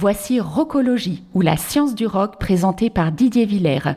Voici 0.00 0.38
Rockologie, 0.38 1.24
ou 1.34 1.40
la 1.40 1.56
science 1.56 1.96
du 1.96 2.06
rock 2.06 2.38
présentée 2.38 2.88
par 2.88 3.10
Didier 3.10 3.46
Villers. 3.46 3.96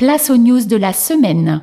Place 0.00 0.30
aux 0.30 0.38
news 0.38 0.64
de 0.64 0.76
la 0.76 0.94
semaine. 0.94 1.60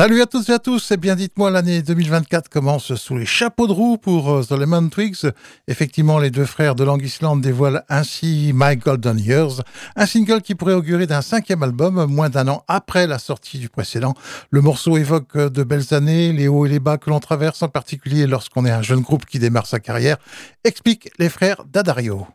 Salut 0.00 0.22
à 0.22 0.26
tous 0.26 0.48
et 0.48 0.52
à 0.52 0.58
tous, 0.58 0.92
et 0.92 0.96
bien 0.96 1.14
dites-moi, 1.14 1.50
l'année 1.50 1.82
2024 1.82 2.48
commence 2.48 2.94
sous 2.94 3.18
les 3.18 3.26
chapeaux 3.26 3.66
de 3.66 3.72
roue 3.72 3.98
pour 3.98 4.30
euh, 4.30 4.42
The 4.42 4.52
Lemon 4.52 4.88
Twigs. 4.88 5.30
Effectivement, 5.68 6.18
les 6.18 6.30
deux 6.30 6.46
frères 6.46 6.74
de 6.74 6.84
Languisland 6.84 7.36
dévoilent 7.36 7.84
ainsi 7.90 8.52
My 8.54 8.76
Golden 8.76 9.18
Years, 9.18 9.60
un 9.96 10.06
single 10.06 10.40
qui 10.40 10.54
pourrait 10.54 10.72
augurer 10.72 11.06
d'un 11.06 11.20
cinquième 11.20 11.62
album, 11.62 12.06
moins 12.06 12.30
d'un 12.30 12.48
an 12.48 12.64
après 12.66 13.06
la 13.06 13.18
sortie 13.18 13.58
du 13.58 13.68
précédent. 13.68 14.14
Le 14.50 14.62
morceau 14.62 14.96
évoque 14.96 15.36
de 15.36 15.62
belles 15.64 15.92
années, 15.92 16.32
les 16.32 16.48
hauts 16.48 16.64
et 16.64 16.70
les 16.70 16.80
bas 16.80 16.96
que 16.96 17.10
l'on 17.10 17.20
traverse, 17.20 17.62
en 17.62 17.68
particulier 17.68 18.26
lorsqu'on 18.26 18.64
est 18.64 18.70
un 18.70 18.80
jeune 18.80 19.00
groupe 19.00 19.26
qui 19.26 19.38
démarre 19.38 19.66
sa 19.66 19.80
carrière, 19.80 20.16
explique 20.64 21.10
les 21.18 21.28
frères 21.28 21.62
d'Adario. 21.70 22.26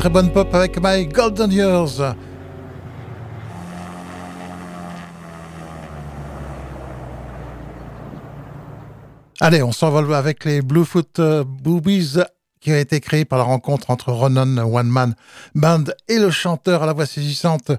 Très 0.00 0.08
bonne 0.08 0.32
pop 0.32 0.54
avec 0.54 0.82
My 0.82 1.06
Golden 1.06 1.52
Years. 1.52 2.14
Allez, 9.42 9.62
on 9.62 9.72
s'envole 9.72 10.14
avec 10.14 10.46
les 10.46 10.62
Bluefoot 10.62 11.18
euh, 11.18 11.44
Boobies 11.44 12.16
qui 12.60 12.72
a 12.72 12.78
été 12.78 13.00
créé 13.00 13.26
par 13.26 13.38
la 13.38 13.44
rencontre 13.44 13.90
entre 13.90 14.10
Ronan 14.10 14.56
One 14.56 14.88
Man 14.88 15.14
Band 15.54 15.84
et 16.08 16.18
le 16.18 16.30
chanteur 16.30 16.82
à 16.82 16.86
la 16.86 16.94
voix 16.94 17.04
saisissante 17.04 17.72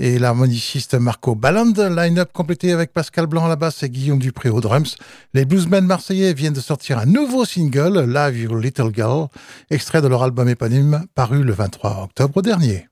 et 0.00 0.18
l'harmoniciste 0.18 0.94
Marco 0.94 1.34
Balland. 1.34 1.74
Line-up 1.76 2.30
complété 2.32 2.72
avec 2.72 2.92
Pascal 2.92 3.26
Blanc 3.26 3.44
à 3.44 3.48
la 3.48 3.56
basse 3.56 3.82
et 3.82 3.90
Guillaume 3.90 4.18
Dupré 4.18 4.48
aux 4.48 4.62
drums. 4.62 4.96
Les 5.34 5.44
bluesmen 5.44 5.84
marseillais 5.84 6.32
viennent 6.32 6.54
de 6.54 6.60
sortir 6.60 6.98
un 6.98 7.04
nouveau 7.04 7.44
single, 7.44 8.06
Live 8.10 8.38
Your 8.38 8.56
Little 8.56 8.90
Girl, 8.94 9.28
extrait 9.70 10.00
de 10.00 10.08
leur 10.08 10.22
album 10.22 10.48
éponyme 10.48 11.04
paru 11.14 11.44
le 11.44 11.52
23 11.52 12.04
octobre 12.04 12.40
dernier. 12.40 12.86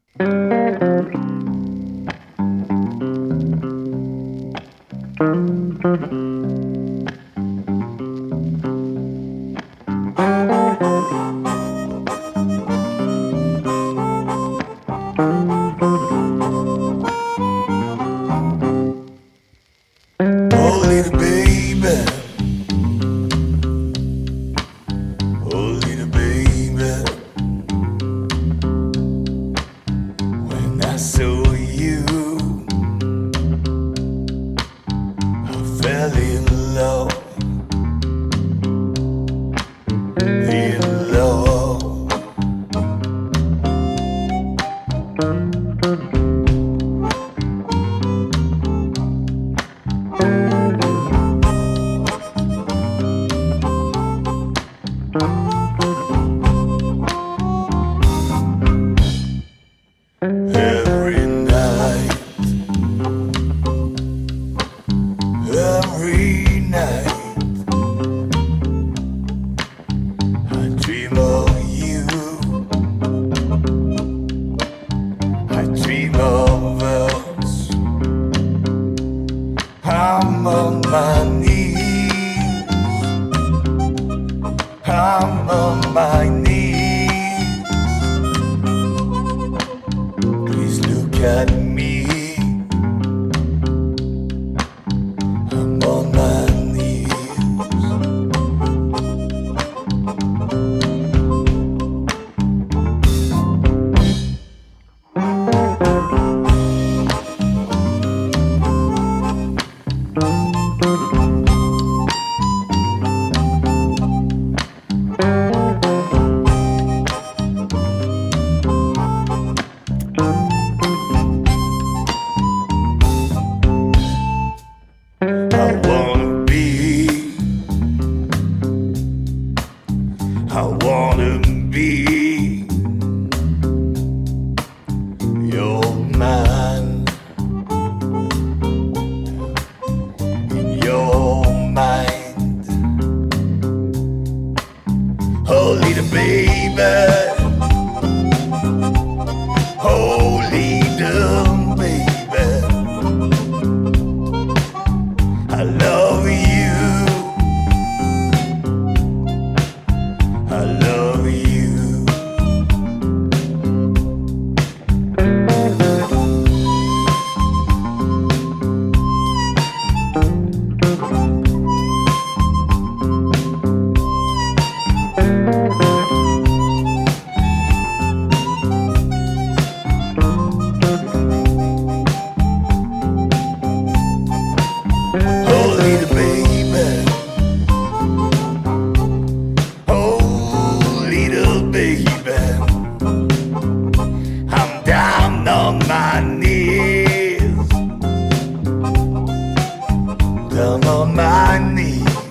I 201.29 201.59
need. 201.59 202.28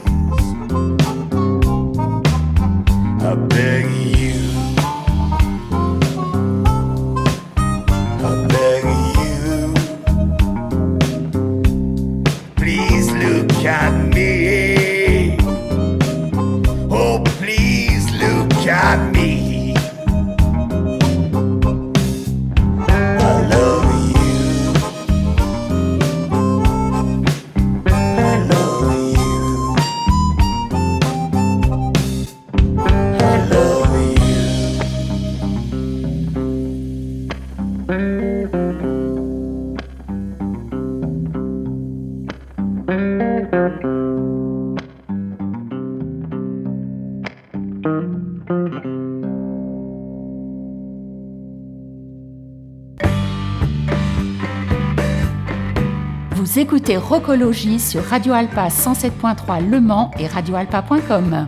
Écoutez 56.88 56.98
Rocologie 56.98 57.80
sur 57.82 58.02
Radio 58.02 58.32
Alpa 58.32 58.70
107.3 58.70 59.68
Le 59.68 59.82
Mans 59.82 60.10
et 60.18 60.26
radioalpa.com. 60.26 61.46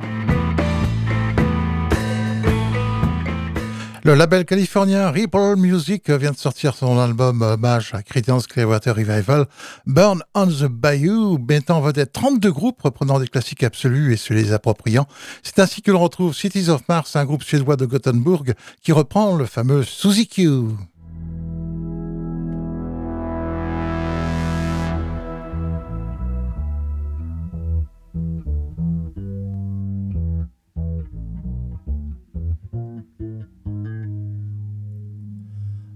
Le 4.03 4.15
label 4.15 4.43
californien 4.43 5.09
Ripple 5.09 5.55
Music 5.55 6.09
vient 6.09 6.31
de 6.31 6.37
sortir 6.37 6.75
son 6.75 6.99
album 6.99 7.41
hommage 7.41 7.93
à 7.93 8.03
Creedence 8.03 8.47
Clearwater 8.47 8.93
Revival, 8.93 9.45
Burn 9.85 10.21
on 10.35 10.47
the 10.47 10.65
Bayou, 10.65 11.37
mettant 11.37 11.77
en 11.77 11.81
vedette 11.81 12.11
32 12.11 12.51
groupes 12.51 12.81
reprenant 12.81 13.19
des 13.19 13.27
classiques 13.27 13.63
absolus 13.63 14.11
et 14.11 14.17
se 14.17 14.33
les 14.33 14.51
appropriant. 14.51 15.07
C'est 15.41 15.59
ainsi 15.59 15.81
que 15.81 15.91
l'on 15.91 15.99
retrouve 15.99 16.35
Cities 16.35 16.69
of 16.69 16.81
Mars, 16.89 17.15
un 17.15 17.23
groupe 17.23 17.43
suédois 17.43 17.77
de 17.77 17.85
Gothenburg 17.85 18.55
qui 18.81 18.91
reprend 18.91 19.37
le 19.37 19.45
fameux 19.45 19.83
Suzy 19.83 20.27
Q. 20.27 20.49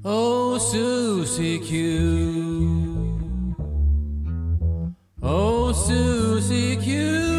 Oh, 0.05 0.57
Susie 0.57 1.59
Q. 1.61 3.55
Oh, 5.21 5.71
Susie 5.71 6.75
Q. 6.75 7.32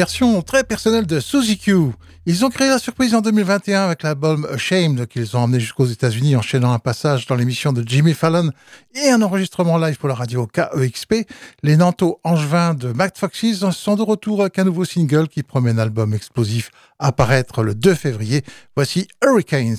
version 0.00 0.40
très 0.40 0.64
personnelle 0.64 1.04
de 1.04 1.20
Suzy 1.20 1.58
Q. 1.58 1.74
Ils 2.24 2.46
ont 2.46 2.48
créé 2.48 2.70
la 2.70 2.78
surprise 2.78 3.14
en 3.14 3.20
2021 3.20 3.82
avec 3.82 4.02
l'album 4.02 4.48
Ashamed 4.50 5.06
qu'ils 5.06 5.36
ont 5.36 5.40
emmené 5.40 5.60
jusqu'aux 5.60 5.84
États-Unis, 5.84 6.36
enchaînant 6.36 6.72
un 6.72 6.78
passage 6.78 7.26
dans 7.26 7.34
l'émission 7.34 7.74
de 7.74 7.86
Jimmy 7.86 8.14
Fallon 8.14 8.50
et 8.94 9.10
un 9.10 9.20
enregistrement 9.20 9.76
live 9.76 9.98
pour 9.98 10.08
la 10.08 10.14
radio 10.14 10.46
KEXP. 10.46 11.26
Les 11.62 11.76
Nantos 11.76 12.18
angevins 12.24 12.72
de 12.72 12.92
Mac 12.92 13.18
Foxes 13.18 13.70
sont 13.72 13.96
de 13.96 14.02
retour 14.02 14.40
avec 14.40 14.58
un 14.58 14.64
nouveau 14.64 14.86
single 14.86 15.28
qui 15.28 15.42
promet 15.42 15.72
un 15.72 15.78
album 15.78 16.14
explosif 16.14 16.70
à 16.98 17.12
paraître 17.12 17.62
le 17.62 17.74
2 17.74 17.94
février. 17.94 18.42
Voici. 18.74 19.06
Hurricanes. 19.22 19.76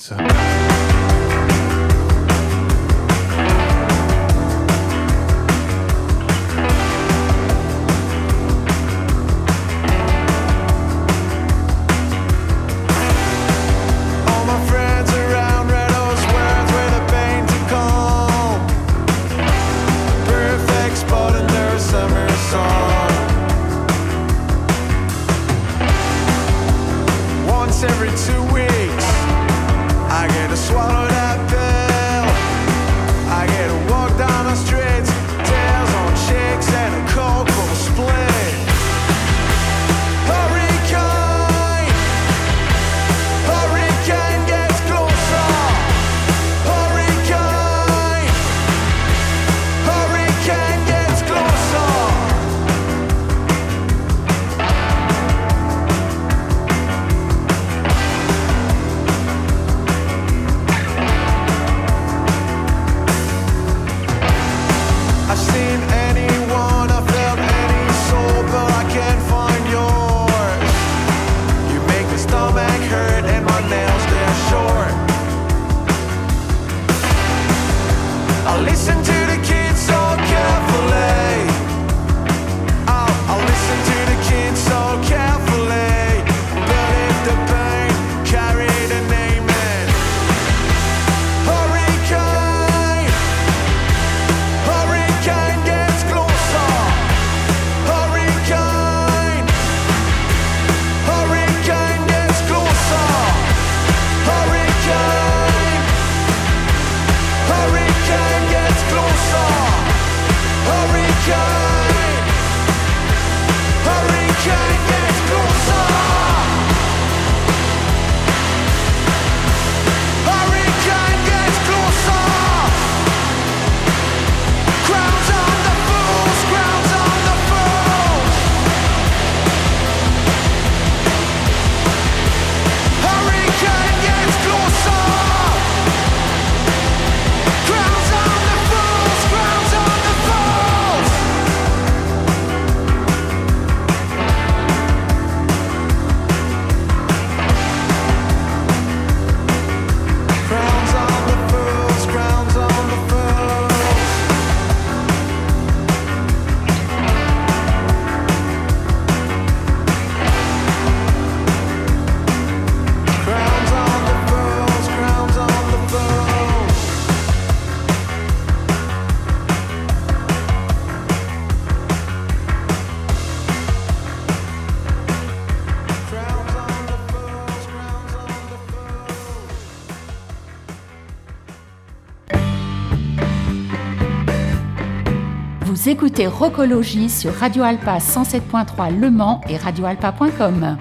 Écoutez 185.88 186.28
Rocologie 186.28 187.10
sur 187.10 187.34
Radio 187.34 187.64
Alpa 187.64 187.98
107.3 187.98 188.98
Le 188.98 189.10
Mans 189.10 189.42
et 189.50 189.58
radioalpa.com. 189.58 190.78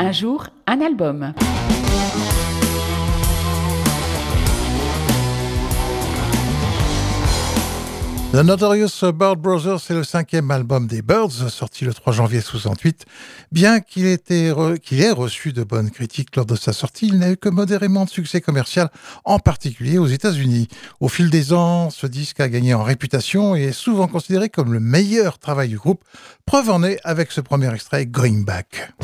Un 0.00 0.12
jour, 0.12 0.48
un 0.66 0.80
album. 0.80 1.32
The 8.34 8.38
Notorious 8.38 9.12
Bird 9.12 9.38
Brothers, 9.38 9.78
c'est 9.78 9.94
le 9.94 10.02
cinquième 10.02 10.50
album 10.50 10.88
des 10.88 11.02
Birds, 11.02 11.48
sorti 11.50 11.84
le 11.84 11.94
3 11.94 12.12
janvier 12.12 12.40
68. 12.40 13.06
Bien 13.52 13.78
qu'il 13.78 14.06
ait 14.06 15.12
reçu 15.12 15.52
de 15.52 15.62
bonnes 15.62 15.92
critiques 15.92 16.34
lors 16.34 16.44
de 16.44 16.56
sa 16.56 16.72
sortie, 16.72 17.06
il 17.06 17.20
n'a 17.20 17.30
eu 17.30 17.36
que 17.36 17.48
modérément 17.48 18.06
de 18.06 18.10
succès 18.10 18.40
commercial, 18.40 18.90
en 19.24 19.38
particulier 19.38 19.98
aux 19.98 20.08
États-Unis. 20.08 20.66
Au 20.98 21.06
fil 21.06 21.30
des 21.30 21.52
ans, 21.52 21.90
ce 21.90 22.08
disque 22.08 22.40
a 22.40 22.48
gagné 22.48 22.74
en 22.74 22.82
réputation 22.82 23.54
et 23.54 23.66
est 23.66 23.72
souvent 23.72 24.08
considéré 24.08 24.48
comme 24.48 24.72
le 24.72 24.80
meilleur 24.80 25.38
travail 25.38 25.68
du 25.68 25.78
groupe. 25.78 26.02
Preuve 26.44 26.70
en 26.70 26.82
est 26.82 26.98
avec 27.04 27.30
ce 27.30 27.40
premier 27.40 27.72
extrait, 27.72 28.04
Going 28.04 28.42
Back. 28.42 28.94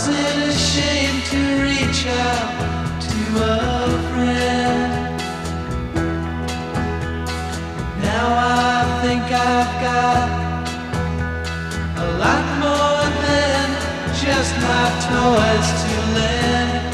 Wasn't 0.00 0.48
ashamed 0.48 1.24
to 1.24 1.62
reach 1.62 2.06
out 2.06 3.02
to 3.02 3.20
a 3.42 3.99
think 9.02 9.22
I've 9.22 9.72
got 9.88 10.28
a 11.96 12.08
lot 12.22 12.44
more 12.64 13.04
than 13.26 13.66
just 14.24 14.52
my 14.66 14.86
toys 15.08 15.68
to 15.82 15.94
lend. 16.16 16.92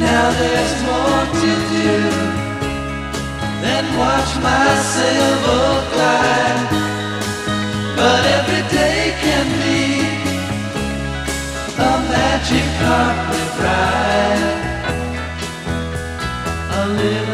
Now 0.00 0.26
there's 0.40 0.74
more 0.88 1.24
to 1.42 1.52
do 1.74 2.28
then 3.62 3.84
watch 3.98 4.32
my 4.42 4.66
sailboat 4.94 5.84
glide. 5.92 6.62
But 7.96 8.22
every 8.38 8.64
day 8.78 9.00
can 9.22 9.46
be 9.62 9.82
a 11.78 11.92
magic 12.12 12.66
carpet 12.80 13.48
ride. 13.62 14.44
A 16.80 16.84
little 17.00 17.27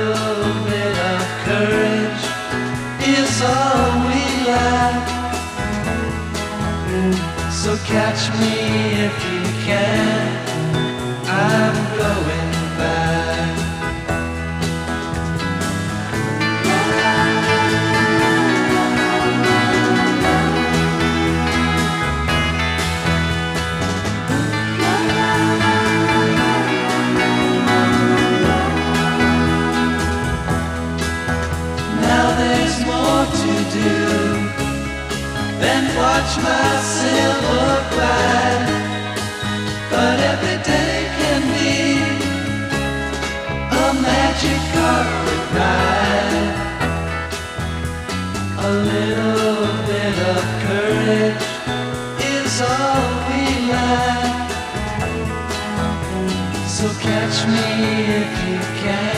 catch 7.84 8.30
me 8.40 9.04
if 9.04 9.24
you 9.24 9.42
can. 9.64 10.48
I'm 11.28 11.83
Then 35.64 35.86
watch 35.96 36.32
my 36.48 36.70
silver 36.94 37.70
glide. 37.92 38.68
But 39.90 40.16
every 40.32 40.58
day 40.72 40.96
can 41.18 41.42
be 41.56 41.76
a 43.82 43.86
magic 44.06 44.60
carpet 44.74 45.42
ride. 45.56 46.48
A 48.68 48.72
little 48.92 49.64
bit 49.88 50.16
of 50.34 50.42
courage 50.66 51.46
is 52.34 52.54
all 52.60 53.08
we 53.28 53.42
lack. 53.72 54.50
So 56.76 56.86
catch 57.06 57.38
me 57.54 57.66
if 58.20 58.30
you 58.48 58.58
can. 58.82 59.13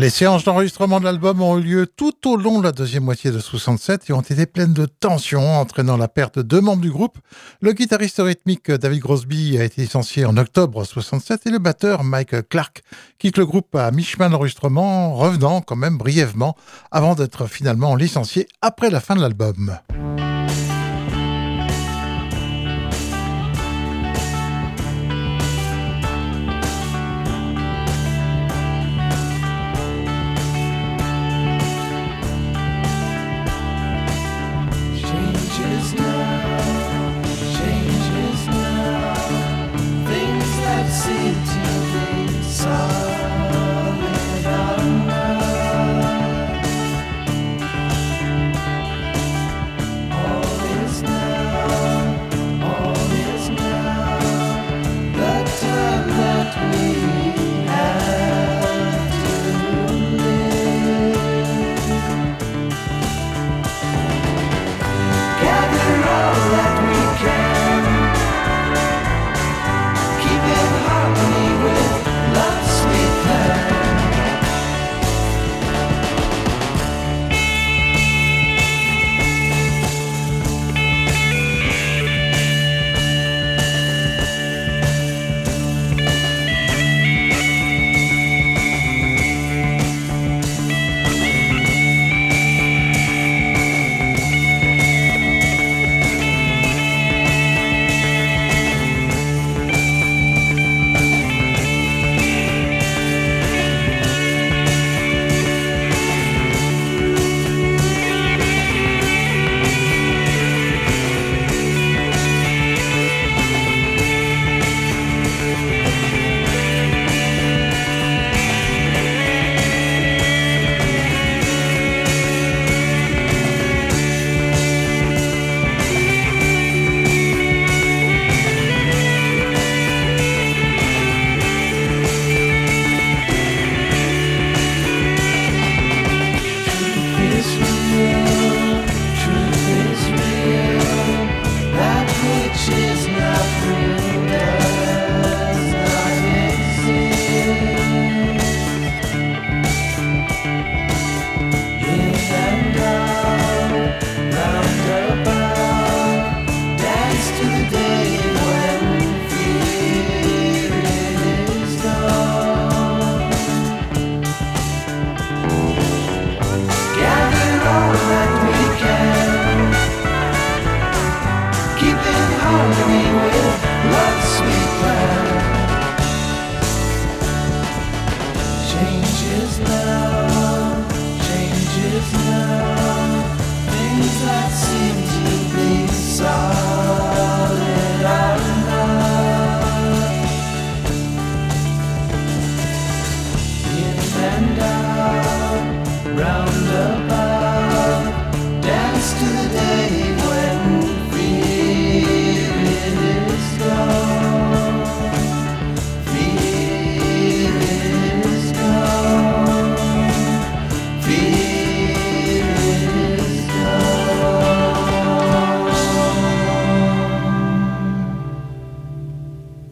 Les 0.00 0.08
séances 0.08 0.44
d'enregistrement 0.44 0.98
de 0.98 1.04
l'album 1.04 1.42
ont 1.42 1.58
eu 1.58 1.62
lieu 1.62 1.86
tout 1.86 2.26
au 2.26 2.38
long 2.38 2.58
de 2.58 2.64
la 2.64 2.72
deuxième 2.72 3.04
moitié 3.04 3.30
de 3.30 3.38
67 3.38 4.08
et 4.08 4.14
ont 4.14 4.22
été 4.22 4.46
pleines 4.46 4.72
de 4.72 4.86
tensions, 4.86 5.60
entraînant 5.60 5.98
la 5.98 6.08
perte 6.08 6.38
de 6.38 6.42
deux 6.42 6.62
membres 6.62 6.80
du 6.80 6.90
groupe. 6.90 7.18
Le 7.60 7.74
guitariste 7.74 8.16
rythmique 8.24 8.70
David 8.70 9.00
Grosby 9.00 9.58
a 9.58 9.64
été 9.64 9.82
licencié 9.82 10.24
en 10.24 10.38
octobre 10.38 10.84
67 10.84 11.42
et 11.44 11.50
le 11.50 11.58
batteur 11.58 12.02
Mike 12.02 12.48
Clark 12.48 12.82
quitte 13.18 13.36
le 13.36 13.44
groupe 13.44 13.74
à 13.74 13.90
mi-chemin 13.90 14.30
d'enregistrement, 14.30 15.16
revenant 15.16 15.60
quand 15.60 15.76
même 15.76 15.98
brièvement 15.98 16.56
avant 16.90 17.14
d'être 17.14 17.46
finalement 17.46 17.94
licencié 17.94 18.48
après 18.62 18.88
la 18.88 19.00
fin 19.00 19.16
de 19.16 19.20
l'album. 19.20 19.76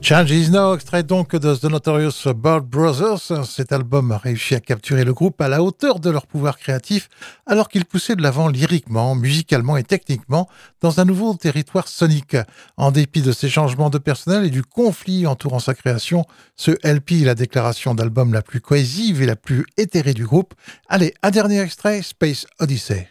Change 0.08 0.30
is 0.30 0.48
Now, 0.48 0.74
extrait 0.74 1.02
donc 1.02 1.36
de 1.36 1.54
The 1.54 1.64
Notorious 1.64 2.32
Bird 2.34 2.64
Brothers. 2.64 3.44
Cet 3.44 3.72
album 3.72 4.10
a 4.10 4.16
réussi 4.16 4.54
à 4.54 4.60
capturer 4.60 5.04
le 5.04 5.12
groupe 5.12 5.38
à 5.38 5.48
la 5.48 5.62
hauteur 5.62 6.00
de 6.00 6.08
leur 6.08 6.26
pouvoir 6.26 6.56
créatif, 6.56 7.10
alors 7.44 7.68
qu'ils 7.68 7.84
poussaient 7.84 8.16
de 8.16 8.22
l'avant 8.22 8.48
lyriquement, 8.48 9.14
musicalement 9.14 9.76
et 9.76 9.82
techniquement 9.82 10.48
dans 10.80 10.98
un 10.98 11.04
nouveau 11.04 11.34
territoire 11.34 11.88
sonique. 11.88 12.38
En 12.78 12.90
dépit 12.90 13.20
de 13.20 13.32
ces 13.32 13.50
changements 13.50 13.90
de 13.90 13.98
personnel 13.98 14.46
et 14.46 14.50
du 14.50 14.62
conflit 14.62 15.26
entourant 15.26 15.58
sa 15.58 15.74
création, 15.74 16.24
ce 16.56 16.70
LP 16.70 17.20
est 17.20 17.26
la 17.26 17.34
déclaration 17.34 17.94
d'album 17.94 18.32
la 18.32 18.40
plus 18.40 18.62
cohésive 18.62 19.20
et 19.20 19.26
la 19.26 19.36
plus 19.36 19.66
éthérée 19.76 20.14
du 20.14 20.24
groupe. 20.24 20.54
Allez, 20.88 21.12
un 21.22 21.30
dernier 21.30 21.60
extrait, 21.60 22.00
Space 22.00 22.46
Odyssey. 22.60 23.08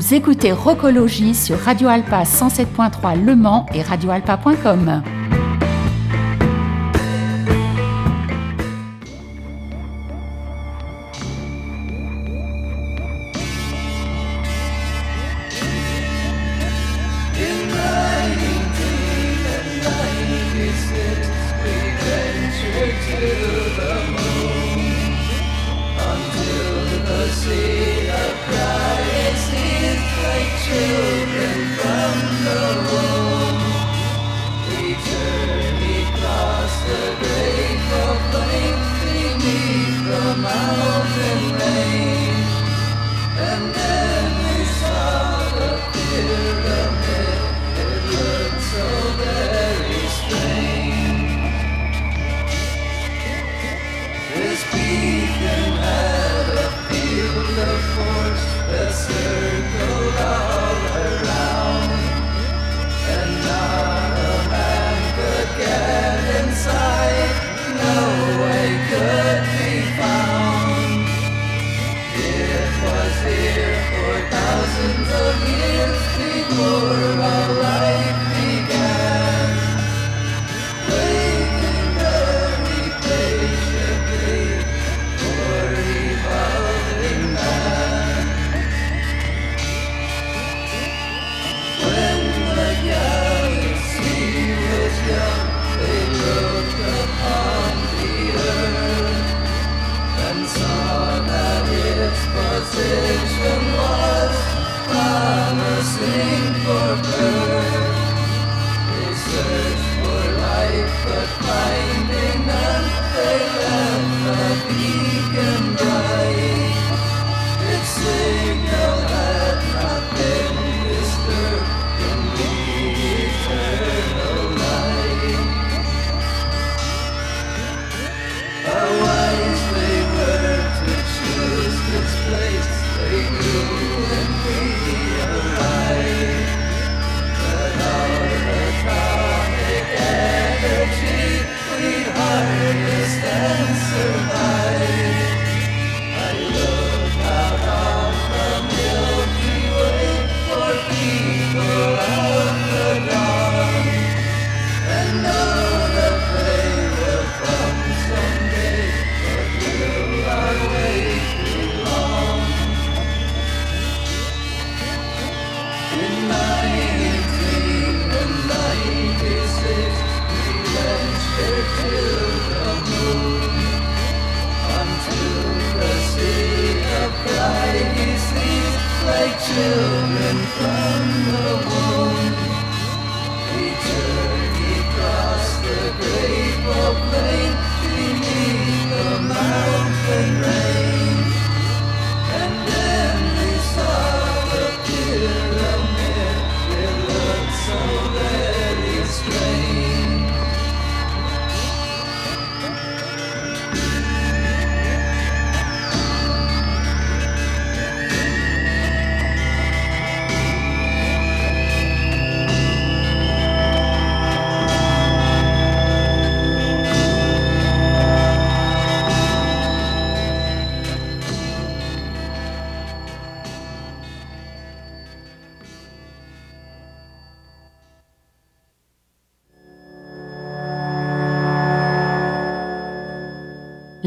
Vous 0.00 0.14
écoutez 0.14 0.50
Rocologie 0.50 1.34
sur 1.34 1.58
Radio 1.58 1.88
Alpa 1.88 2.22
107.3 2.22 3.22
Le 3.22 3.36
Mans 3.36 3.66
et 3.74 3.82
radioalpa.com. 3.82 5.02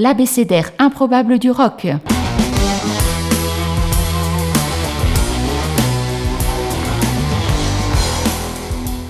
l'abécédaire 0.04 0.70
improbable 0.80 1.40
du 1.40 1.50
rock. 1.50 1.88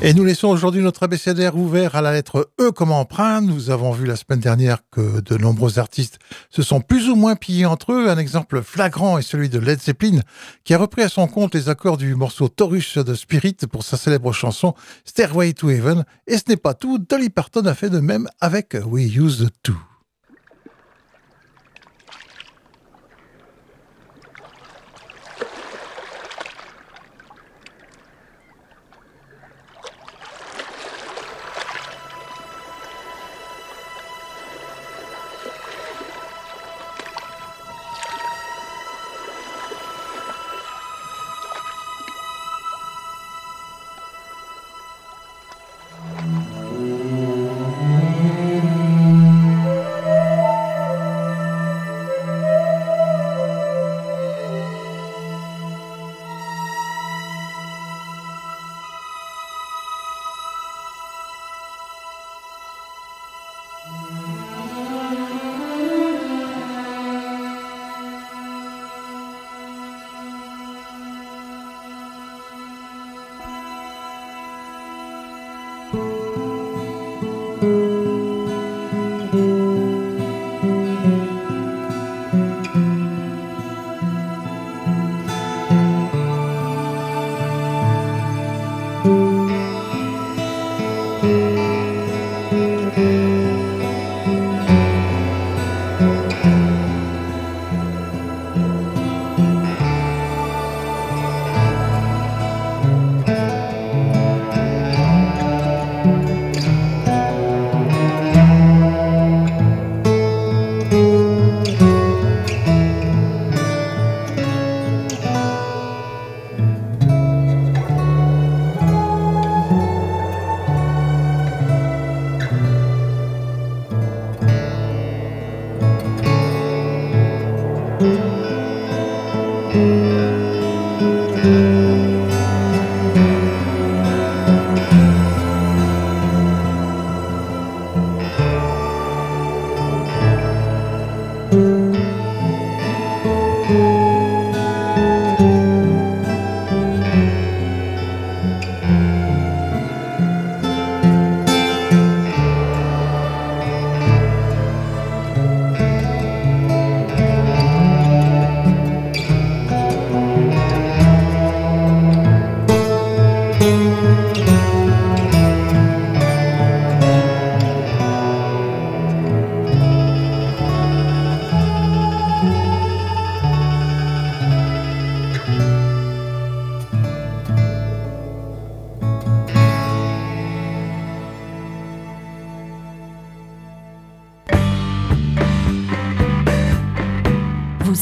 Et 0.04 0.14
nous 0.14 0.24
laissons 0.24 0.50
aujourd'hui 0.50 0.84
notre 0.84 1.02
abécédaire 1.02 1.58
ouvert 1.58 1.96
à 1.96 2.02
la 2.02 2.12
lettre 2.12 2.52
E 2.62 2.70
comme 2.70 2.92
emprunt. 2.92 3.42
Nous 3.42 3.72
avons 3.72 3.92
vu 3.92 4.06
la 4.06 4.16
semaine 4.16 4.40
dernière 4.40 4.84
que 4.92 5.22
de 5.22 5.36
nombreux 5.36 5.80
artistes 5.80 6.20
se 6.52 6.62
sont 6.62 6.80
plus 6.80 7.10
ou 7.10 7.16
moins 7.16 7.36
pillés 7.36 7.66
entre 7.66 7.94
eux. 7.94 8.08
Un 8.08 8.20
exemple 8.20 8.62
flagrant 8.62 9.18
est 9.18 9.24
celui 9.24 9.50
de 9.50 9.58
Led 9.58 9.82
Zeppelin, 9.82 10.20
qui 10.64 10.76
a 10.76 10.78
repris 10.78 11.02
à 11.02 11.10
son 11.10 11.26
compte 11.26 11.56
les 11.56 11.70
accords 11.70 11.98
du 11.98 12.14
morceau 12.14 12.50
Taurus 12.50 13.00
de 13.00 13.16
Spirit 13.16 13.58
pour 13.72 13.84
sa 13.84 13.98
célèbre 13.98 14.32
chanson 14.32 14.76
Stairway 15.06 15.54
to 15.54 15.72
Heaven. 15.72 16.06
Et 16.28 16.38
ce 16.38 16.44
n'est 16.50 16.58
pas 16.58 16.76
tout, 16.76 17.00
Dolly 17.00 17.32
Parton 17.32 17.66
a 17.66 17.74
fait 17.74 17.90
de 17.90 18.00
même 18.00 18.28
avec 18.40 18.78
We 18.86 19.16
Use 19.16 19.50
To. 19.64 19.74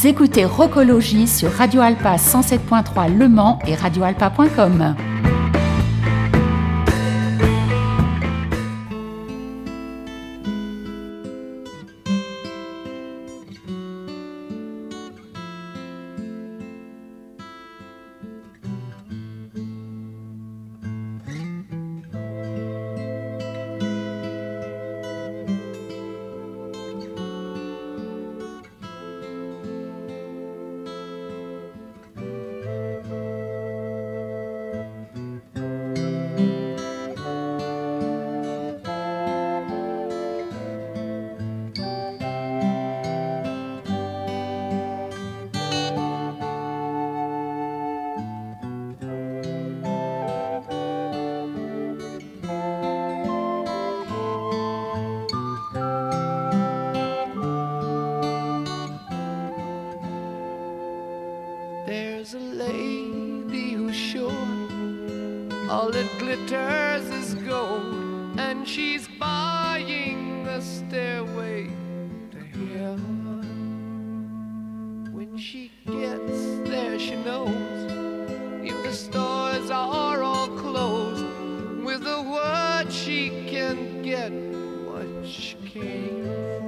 Écoutez 0.04 0.44
Rocologie 0.44 1.28
sur 1.28 1.52
Radio 1.52 1.80
Alpa 1.80 2.16
107.3 2.16 3.16
Le 3.16 3.28
Mans 3.28 3.60
et 3.68 3.76
radioalpa.com. 3.76 4.96
What 84.30 85.26
she 85.26 85.56
came 85.72 86.61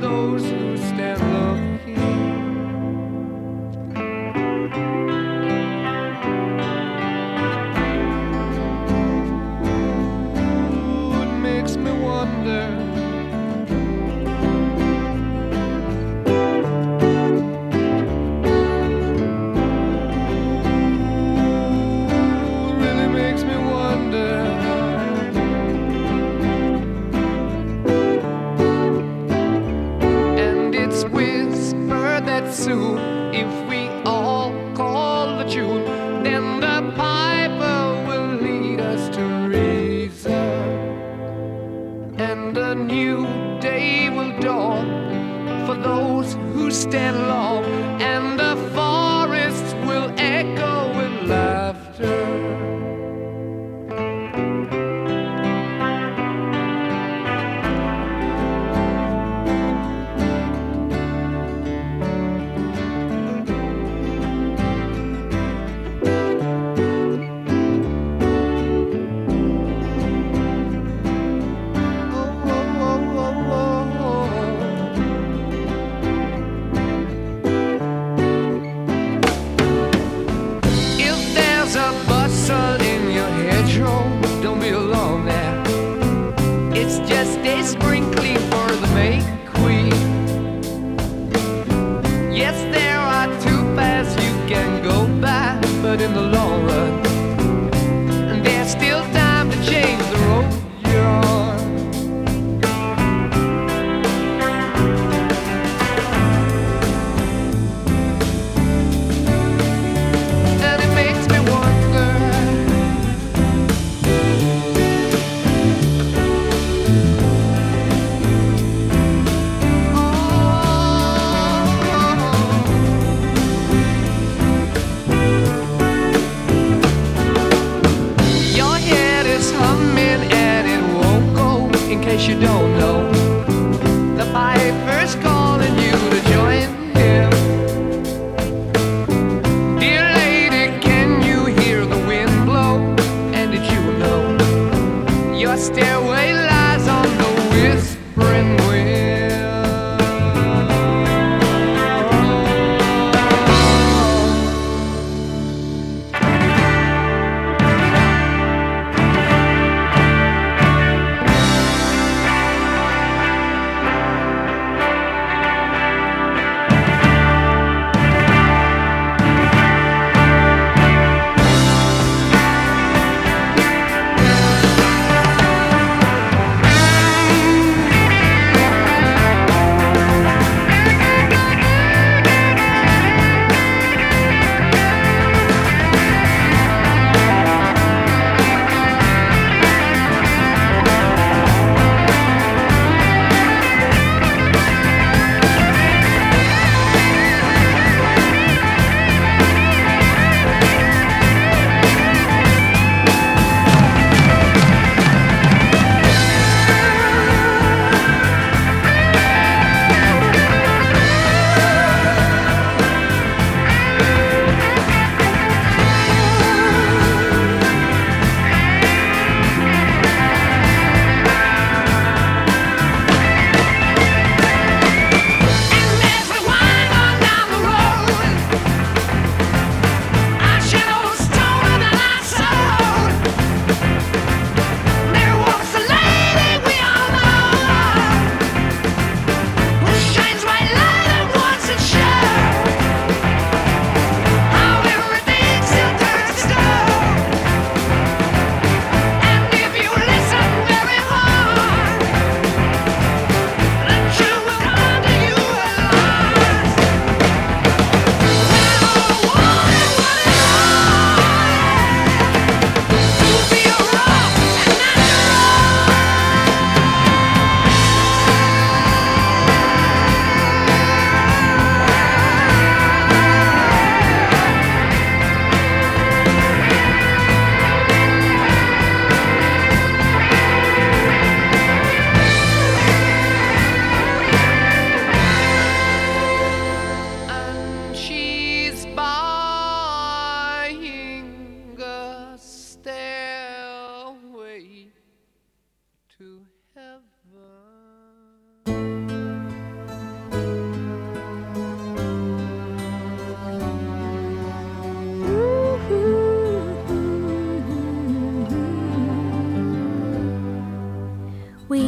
those 0.00 0.65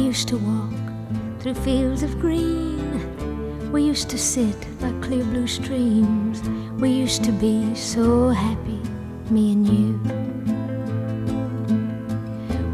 used 0.09 0.27
to 0.27 0.37
walk 0.37 0.73
through 1.39 1.53
fields 1.53 2.01
of 2.01 2.19
green. 2.19 3.71
We 3.71 3.83
used 3.83 4.09
to 4.09 4.17
sit 4.17 4.59
by 4.79 4.91
clear 5.05 5.23
blue 5.23 5.45
streams. 5.45 6.41
We 6.81 6.89
used 6.89 7.23
to 7.25 7.31
be 7.31 7.75
so 7.75 8.29
happy, 8.29 8.81
me 9.29 9.51
and 9.51 9.67
you. 9.67 9.99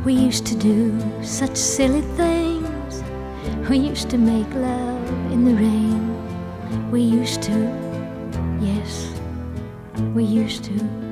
We 0.06 0.14
used 0.14 0.46
to 0.46 0.56
do 0.56 0.98
such 1.22 1.58
silly 1.58 2.04
things. 2.16 3.04
We 3.70 3.80
used 3.80 4.10
to 4.12 4.18
make 4.18 4.50
love 4.54 5.06
in 5.34 5.44
the 5.44 5.56
rain. 5.56 6.90
We 6.90 7.02
used 7.02 7.42
to, 7.44 7.58
yes, 8.62 9.12
we 10.14 10.24
used 10.24 10.64
to. 10.64 11.05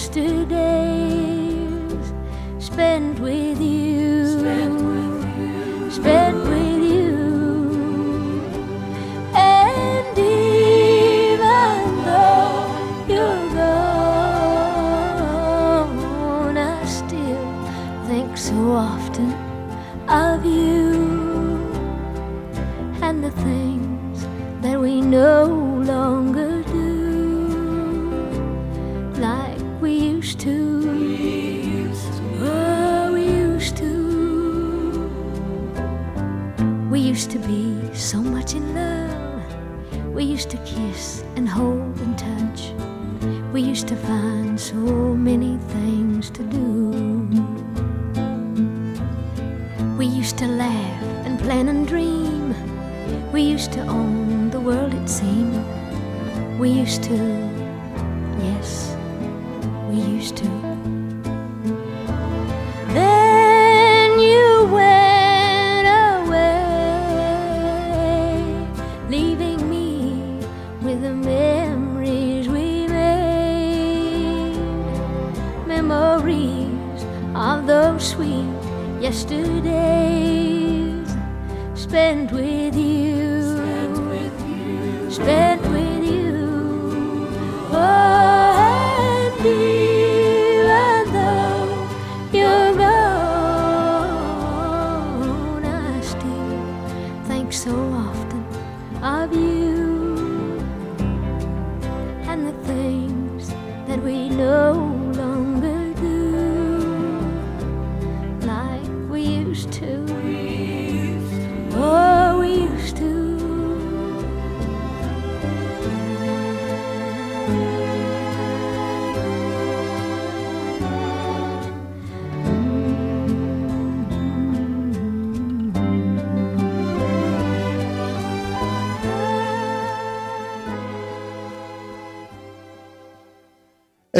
yesterday. 0.00 0.69
We 53.40 53.46
used 53.46 53.72
to 53.72 53.80
own 53.86 54.50
the 54.50 54.60
world, 54.60 54.92
it 54.92 55.08
seemed. 55.08 55.64
We 56.58 56.68
used 56.68 57.02
to, 57.04 57.14
yes, 58.38 58.94
we 59.88 59.96
used 59.96 60.36
to. 60.36 60.59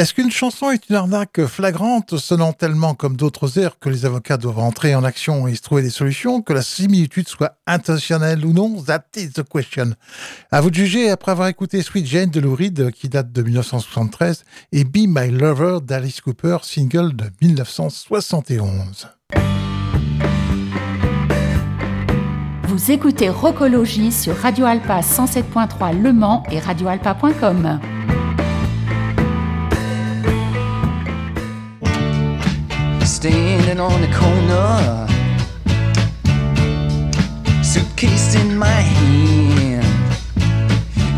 Est-ce 0.01 0.15
qu'une 0.15 0.31
chanson 0.31 0.71
est 0.71 0.89
une 0.89 0.95
arnaque 0.95 1.45
flagrante, 1.45 2.17
sonnant 2.17 2.53
tellement 2.53 2.95
comme 2.95 3.15
d'autres 3.15 3.59
airs 3.59 3.77
que 3.77 3.87
les 3.87 4.03
avocats 4.03 4.37
doivent 4.37 4.57
entrer 4.57 4.95
en 4.95 5.03
action 5.03 5.47
et 5.47 5.53
se 5.53 5.61
trouver 5.61 5.83
des 5.83 5.91
solutions, 5.91 6.41
que 6.41 6.53
la 6.53 6.63
similitude 6.63 7.27
soit 7.27 7.59
intentionnelle 7.67 8.43
ou 8.43 8.51
non? 8.51 8.81
That 8.81 9.03
is 9.15 9.33
the 9.33 9.43
question. 9.47 9.91
À 10.49 10.59
vous 10.59 10.71
de 10.71 10.75
juger 10.75 11.11
après 11.11 11.33
avoir 11.33 11.49
écouté 11.49 11.83
Sweet 11.83 12.07
Jane 12.07 12.31
de 12.31 12.39
Lou 12.39 12.55
Reed, 12.55 12.89
qui 12.93 13.09
date 13.09 13.31
de 13.31 13.43
1973, 13.43 14.43
et 14.71 14.85
Be 14.85 15.05
My 15.05 15.29
Lover 15.29 15.77
d'Alice 15.83 16.19
Cooper, 16.19 16.57
single 16.63 17.15
de 17.15 17.25
1971. 17.39 19.07
Vous 22.63 22.89
écoutez 22.89 23.29
Rocologie 23.29 24.11
sur 24.11 24.35
Radio 24.35 24.65
Alpa 24.65 25.01
107.3 25.01 26.01
Le 26.01 26.11
Mans 26.11 26.41
et 26.49 26.57
radioalpa.com. 26.57 27.79
on 33.79 34.01
the 34.01 34.07
corner, 34.07 35.07
suitcase 37.63 38.35
in 38.35 38.57
my 38.57 38.67
hand. 38.67 39.85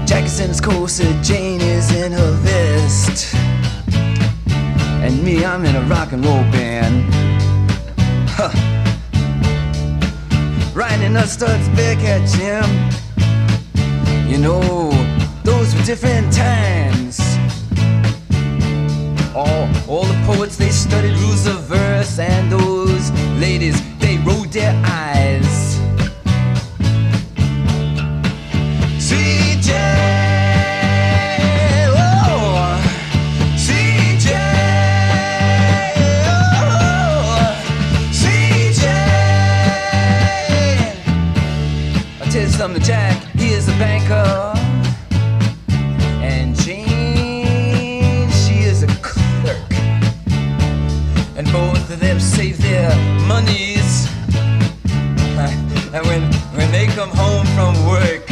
Jack's 0.07 0.39
in 0.39 0.49
his 0.49 0.61
corset, 0.61 1.23
Jane 1.23 1.61
is 1.61 1.91
in 1.95 2.11
her 2.11 2.31
vest, 2.41 3.33
and 5.03 5.23
me, 5.23 5.43
I'm 5.43 5.65
in 5.65 5.75
a 5.75 5.81
rock 5.83 6.11
and 6.11 6.23
roll 6.23 6.43
band. 6.51 7.05
Huh. 8.29 8.51
Riding 10.75 11.15
a 11.15 11.25
Studs 11.25 11.69
Bearcat 11.69 12.27
Jim. 12.29 12.65
You 14.29 14.37
know, 14.37 14.91
those 15.43 15.73
were 15.73 15.83
different 15.83 16.31
times. 16.31 16.92
All, 19.35 19.67
all 19.87 20.05
the 20.05 20.23
poets 20.27 20.57
they 20.57 20.69
studied 20.69 21.17
rules 21.17 21.47
of 21.47 21.61
verse, 21.63 22.19
and 22.19 22.51
those 22.51 23.09
ladies 23.39 23.81
they 23.97 24.17
rolled 24.17 24.51
their 24.53 24.73
eyes. 24.85 25.79
CJ, 28.99 29.71
oh, 31.95 32.79
CJ, 33.57 34.29
oh, 42.21 42.49
something, 42.49 42.83
Jack. 42.83 43.17
He 43.35 43.49
is 43.53 43.67
a 43.67 43.71
banker, 43.79 44.52
save 52.33 52.57
their 52.61 52.89
monies. 53.27 54.07
And 55.93 56.03
when 56.07 56.23
when 56.57 56.71
they 56.71 56.87
come 56.87 57.09
home 57.09 57.45
from 57.55 57.73
work, 57.85 58.25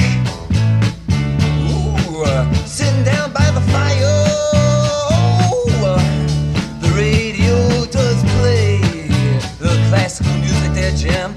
ooh, 1.70 2.24
uh, 2.26 2.52
sitting 2.66 3.04
down 3.04 3.32
by 3.32 3.47
the 3.58 3.62
fire, 3.74 4.18
uh, 5.86 6.02
the 6.82 6.91
radio 6.97 7.86
does 7.97 8.20
play 8.38 8.82
the 9.60 9.74
classical 9.89 10.34
music 10.45 10.74
there, 10.74 10.95
Jim. 10.95 11.36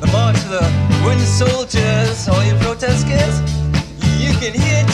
The 0.00 0.08
march 0.12 0.36
of 0.44 0.50
the 0.58 0.66
wooden 1.04 1.28
soldiers, 1.40 2.28
all 2.28 2.44
you 2.44 2.54
protesters, 2.56 3.34
you 4.20 4.32
can 4.40 4.52
hear 4.52 4.84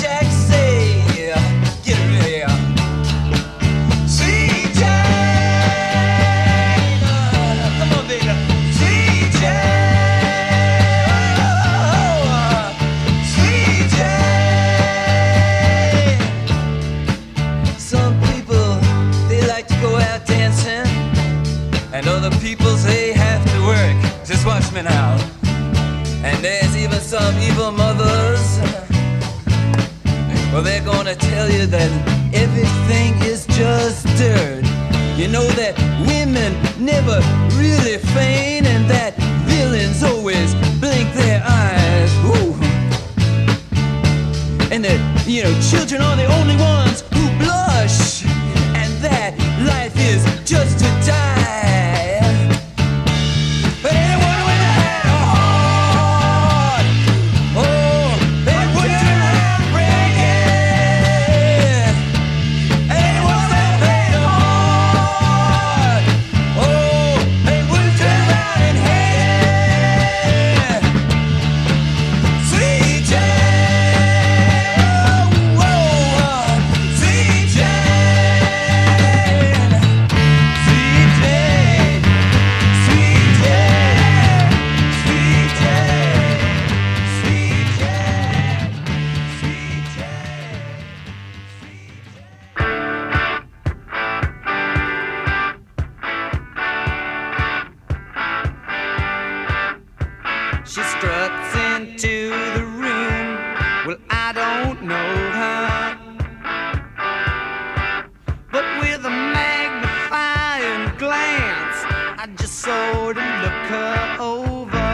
I 112.20 112.26
just 112.26 112.54
sort 112.54 113.16
of 113.16 113.42
look 113.42 113.62
her 113.70 114.16
over. 114.18 114.88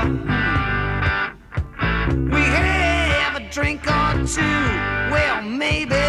We 2.30 2.42
have 2.42 3.36
a 3.36 3.48
drink 3.50 3.86
or 3.86 4.26
two. 4.26 4.42
Well, 5.10 5.40
maybe. 5.40 6.03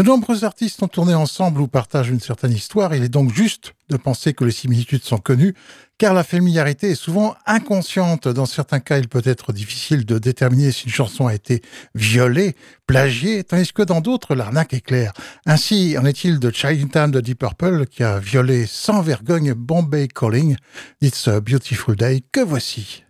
De 0.00 0.04
nombreux 0.06 0.44
artistes 0.44 0.82
ont 0.82 0.88
tourné 0.88 1.14
ensemble 1.14 1.60
ou 1.60 1.68
partagent 1.68 2.08
une 2.08 2.20
certaine 2.20 2.52
histoire. 2.52 2.94
Il 2.94 3.02
est 3.02 3.10
donc 3.10 3.34
juste 3.34 3.74
de 3.90 3.98
penser 3.98 4.32
que 4.32 4.44
les 4.44 4.50
similitudes 4.50 5.04
sont 5.04 5.18
connues, 5.18 5.54
car 5.98 6.14
la 6.14 6.24
familiarité 6.24 6.92
est 6.92 6.94
souvent 6.94 7.34
inconsciente. 7.44 8.26
Dans 8.26 8.46
certains 8.46 8.80
cas, 8.80 8.96
il 8.96 9.08
peut 9.08 9.20
être 9.26 9.52
difficile 9.52 10.06
de 10.06 10.16
déterminer 10.16 10.72
si 10.72 10.86
une 10.86 10.90
chanson 10.90 11.26
a 11.26 11.34
été 11.34 11.60
violée, 11.94 12.56
plagiée, 12.86 13.44
tandis 13.44 13.74
que 13.74 13.82
dans 13.82 14.00
d'autres, 14.00 14.34
l'arnaque 14.34 14.72
est 14.72 14.80
claire. 14.80 15.12
Ainsi, 15.44 15.98
en 15.98 16.06
est-il 16.06 16.38
de 16.38 16.50
Chinatown 16.50 17.10
de 17.10 17.20
Deep 17.20 17.40
Purple, 17.40 17.84
qui 17.84 18.02
a 18.02 18.20
violé 18.20 18.64
sans 18.64 19.02
vergogne 19.02 19.52
Bombay 19.52 20.08
Calling, 20.08 20.56
It's 21.02 21.28
a 21.28 21.42
Beautiful 21.42 21.94
Day, 21.94 22.22
que 22.32 22.40
voici. 22.40 23.04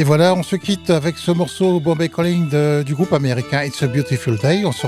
Et 0.00 0.02
voilà, 0.02 0.34
on 0.34 0.42
se 0.42 0.56
quitte 0.56 0.88
avec 0.88 1.18
ce 1.18 1.30
morceau 1.30 1.78
Bombay 1.78 2.08
Calling 2.08 2.48
du 2.84 2.94
groupe 2.94 3.12
américain 3.12 3.62
It's 3.64 3.82
a 3.82 3.86
Beautiful 3.86 4.38
Day. 4.38 4.64
On 4.64 4.72
se 4.72 4.86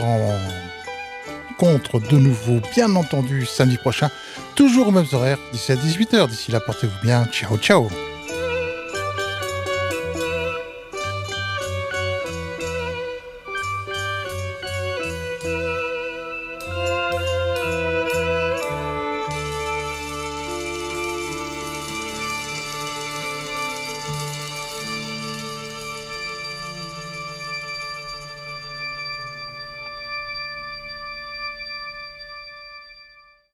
rencontre 1.58 2.00
de 2.00 2.16
nouveau, 2.16 2.62
bien 2.74 2.96
entendu, 2.96 3.44
samedi 3.44 3.76
prochain, 3.76 4.08
toujours 4.54 4.88
aux 4.88 4.90
mêmes 4.90 5.04
horaires, 5.12 5.36
d'ici 5.52 5.70
à 5.70 5.76
18h. 5.76 6.28
D'ici 6.28 6.50
là, 6.50 6.60
portez-vous 6.60 6.98
bien. 7.02 7.26
Ciao, 7.30 7.58
ciao. 7.58 7.90